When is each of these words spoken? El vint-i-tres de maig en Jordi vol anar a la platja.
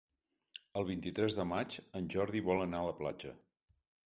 El 0.79 0.87
vint-i-tres 0.87 1.37
de 1.41 1.45
maig 1.51 1.77
en 2.01 2.09
Jordi 2.15 2.43
vol 2.49 2.65
anar 2.65 2.81
a 2.81 2.89
la 2.89 2.97
platja. 3.05 3.37